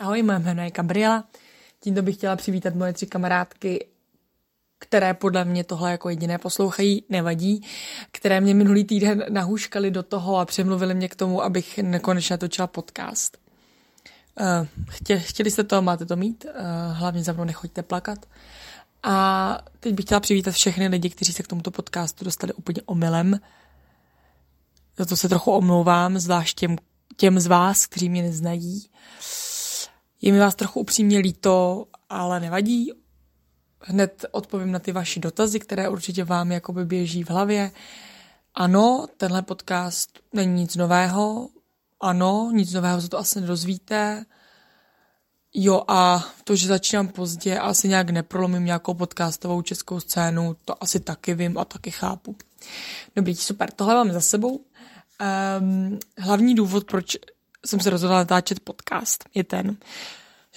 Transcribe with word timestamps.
Ahoj, 0.00 0.22
moje 0.22 0.38
jméno 0.38 0.62
je 0.62 0.70
Gabriela. 0.70 1.24
Tímto 1.80 2.02
bych 2.02 2.16
chtěla 2.16 2.36
přivítat 2.36 2.74
moje 2.74 2.92
tři 2.92 3.06
kamarádky, 3.06 3.86
které 4.78 5.14
podle 5.14 5.44
mě 5.44 5.64
tohle 5.64 5.90
jako 5.90 6.08
jediné 6.08 6.38
poslouchají, 6.38 7.04
nevadí, 7.08 7.66
které 8.12 8.40
mě 8.40 8.54
minulý 8.54 8.84
týden 8.84 9.24
nahuškali 9.28 9.90
do 9.90 10.02
toho 10.02 10.36
a 10.36 10.44
přemluvili 10.44 10.94
mě 10.94 11.08
k 11.08 11.16
tomu, 11.16 11.42
abych 11.42 11.78
nekonečně 11.78 12.38
točila 12.38 12.66
podcast. 12.66 13.38
Uh, 14.40 14.66
chtě, 14.90 15.18
chtěli 15.18 15.50
jste 15.50 15.64
to, 15.64 15.82
máte 15.82 16.06
to 16.06 16.16
mít, 16.16 16.44
uh, 16.44 16.96
hlavně 16.96 17.22
za 17.24 17.32
mnou 17.32 17.44
nechoďte 17.44 17.82
plakat. 17.82 18.26
A 19.02 19.58
teď 19.80 19.94
bych 19.94 20.04
chtěla 20.04 20.20
přivítat 20.20 20.54
všechny 20.54 20.88
lidi, 20.88 21.10
kteří 21.10 21.32
se 21.32 21.42
k 21.42 21.48
tomuto 21.48 21.70
podcastu 21.70 22.24
dostali 22.24 22.52
úplně 22.52 22.82
omylem. 22.86 23.40
Za 24.98 25.04
to 25.04 25.16
se 25.16 25.28
trochu 25.28 25.50
omlouvám, 25.52 26.18
zvlášť 26.18 26.58
těm, 26.58 26.76
těm 27.16 27.40
z 27.40 27.46
vás, 27.46 27.86
kteří 27.86 28.08
mě 28.08 28.22
neznají. 28.22 28.86
Je 30.22 30.32
mi 30.32 30.38
vás 30.38 30.54
trochu 30.54 30.80
upřímně 30.80 31.18
líto, 31.18 31.86
ale 32.08 32.40
nevadí. 32.40 32.92
Hned 33.80 34.24
odpovím 34.30 34.72
na 34.72 34.78
ty 34.78 34.92
vaše 34.92 35.20
dotazy, 35.20 35.60
které 35.60 35.88
určitě 35.88 36.24
vám 36.24 36.52
jakoby 36.52 36.84
běží 36.84 37.24
v 37.24 37.30
hlavě. 37.30 37.70
Ano, 38.54 39.06
tenhle 39.16 39.42
podcast 39.42 40.18
není 40.32 40.60
nic 40.60 40.76
nového. 40.76 41.48
Ano, 42.00 42.50
nic 42.52 42.72
nového 42.72 43.00
se 43.00 43.08
to 43.08 43.18
asi 43.18 43.40
nedozvíte. 43.40 44.24
Jo 45.54 45.82
a 45.88 46.24
to, 46.44 46.56
že 46.56 46.68
začínám 46.68 47.08
pozdě 47.08 47.58
a 47.58 47.62
asi 47.62 47.88
nějak 47.88 48.10
neprolomím 48.10 48.64
nějakou 48.64 48.94
podcastovou 48.94 49.62
českou 49.62 50.00
scénu, 50.00 50.56
to 50.64 50.82
asi 50.82 51.00
taky 51.00 51.34
vím 51.34 51.58
a 51.58 51.64
taky 51.64 51.90
chápu. 51.90 52.36
Dobrý, 53.16 53.36
super, 53.36 53.70
tohle 53.70 53.94
mám 53.94 54.12
za 54.12 54.20
sebou. 54.20 54.64
Um, 55.60 55.98
hlavní 56.18 56.54
důvod, 56.54 56.84
proč 56.86 57.16
jsem 57.66 57.80
se 57.80 57.90
rozhodla 57.90 58.16
natáčet 58.16 58.60
podcast, 58.60 59.24
je 59.34 59.44
ten, 59.44 59.76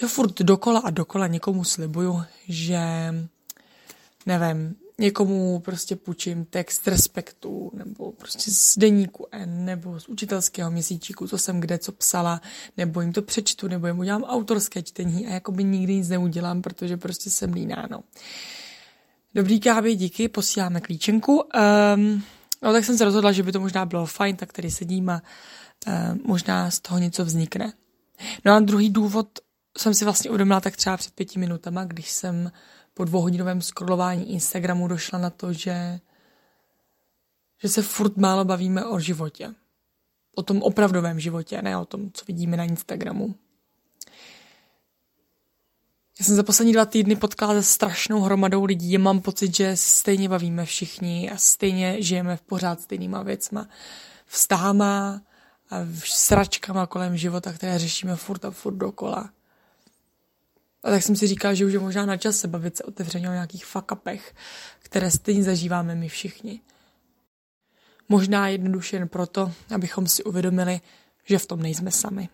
že 0.00 0.06
furt 0.06 0.42
dokola 0.42 0.80
a 0.80 0.90
dokola 0.90 1.26
někomu 1.26 1.64
slibuju, 1.64 2.22
že 2.48 2.80
nevím, 4.26 4.76
někomu 4.98 5.60
prostě 5.60 5.96
půjčím 5.96 6.44
text 6.44 6.88
respektu, 6.88 7.70
nebo 7.74 8.12
prostě 8.12 8.50
z 8.50 8.78
deníku 8.78 9.26
N, 9.32 9.64
nebo 9.64 10.00
z 10.00 10.08
učitelského 10.08 10.70
měsíčíku, 10.70 11.28
co 11.28 11.38
jsem 11.38 11.60
kde 11.60 11.78
co 11.78 11.92
psala, 11.92 12.40
nebo 12.76 13.00
jim 13.00 13.12
to 13.12 13.22
přečtu, 13.22 13.68
nebo 13.68 13.86
jim 13.86 13.98
udělám 13.98 14.22
autorské 14.22 14.82
čtení 14.82 15.26
a 15.26 15.30
jakoby 15.30 15.64
nikdy 15.64 15.94
nic 15.94 16.08
neudělám, 16.08 16.62
protože 16.62 16.96
prostě 16.96 17.30
jsem 17.30 17.52
líná, 17.52 17.88
no. 17.90 18.02
Dobrý 19.34 19.60
kávy, 19.60 19.94
díky, 19.94 20.28
posíláme 20.28 20.80
klíčenku. 20.80 21.42
Um, 21.96 22.22
no 22.62 22.72
tak 22.72 22.84
jsem 22.84 22.98
se 22.98 23.04
rozhodla, 23.04 23.32
že 23.32 23.42
by 23.42 23.52
to 23.52 23.60
možná 23.60 23.86
bylo 23.86 24.06
fajn, 24.06 24.36
tak 24.36 24.52
tady 24.52 24.70
sedím 24.70 25.10
a 25.10 25.22
uh, 25.86 25.92
možná 26.24 26.70
z 26.70 26.80
toho 26.80 26.98
něco 26.98 27.24
vznikne. 27.24 27.72
No 28.44 28.52
a 28.52 28.60
druhý 28.60 28.90
důvod 28.90 29.28
jsem 29.78 29.94
si 29.94 30.04
vlastně 30.04 30.30
uvědomila 30.30 30.60
tak 30.60 30.76
třeba 30.76 30.96
před 30.96 31.14
pěti 31.14 31.38
minutama, 31.38 31.84
když 31.84 32.10
jsem 32.10 32.52
po 32.94 33.04
dvouhodinovém 33.04 33.62
scrollování 33.62 34.32
Instagramu 34.32 34.88
došla 34.88 35.18
na 35.18 35.30
to, 35.30 35.52
že, 35.52 36.00
že 37.62 37.68
se 37.68 37.82
furt 37.82 38.16
málo 38.16 38.44
bavíme 38.44 38.84
o 38.84 39.00
životě. 39.00 39.54
O 40.36 40.42
tom 40.42 40.62
opravdovém 40.62 41.20
životě, 41.20 41.62
ne 41.62 41.76
o 41.76 41.84
tom, 41.84 42.10
co 42.12 42.24
vidíme 42.24 42.56
na 42.56 42.64
Instagramu. 42.64 43.34
Já 46.20 46.24
jsem 46.24 46.36
za 46.36 46.42
poslední 46.42 46.72
dva 46.72 46.84
týdny 46.84 47.16
potkala 47.16 47.54
se 47.54 47.62
strašnou 47.62 48.20
hromadou 48.20 48.64
lidí 48.64 48.98
mám 48.98 49.20
pocit, 49.20 49.56
že 49.56 49.76
stejně 49.76 50.28
bavíme 50.28 50.64
všichni 50.64 51.30
a 51.30 51.36
stejně 51.36 52.02
žijeme 52.02 52.36
v 52.36 52.42
pořád 52.42 52.80
stejnýma 52.80 53.22
věcma. 53.22 53.68
Vztahama 54.26 55.22
a 55.70 55.76
sračkama 56.04 56.86
kolem 56.86 57.16
života, 57.16 57.52
které 57.52 57.78
řešíme 57.78 58.16
furt 58.16 58.44
a 58.44 58.50
furt 58.50 58.74
dokola. 58.74 59.30
A 60.82 60.90
tak 60.90 61.02
jsem 61.02 61.16
si 61.16 61.26
říkal, 61.26 61.54
že 61.54 61.66
už 61.66 61.72
je 61.72 61.78
možná 61.78 62.06
na 62.06 62.16
čase 62.16 62.48
bavit 62.48 62.76
se 62.76 62.84
otevřeně 62.84 63.28
o 63.28 63.32
nějakých 63.32 63.66
fakapech, 63.66 64.34
které 64.78 65.10
stejně 65.10 65.42
zažíváme 65.42 65.94
my 65.94 66.08
všichni. 66.08 66.60
Možná 68.08 68.48
jednoduše 68.48 68.96
jen 68.96 69.08
proto, 69.08 69.52
abychom 69.74 70.06
si 70.06 70.24
uvědomili, 70.24 70.80
že 71.24 71.38
v 71.38 71.46
tom 71.46 71.62
nejsme 71.62 71.90
sami. 71.90 72.28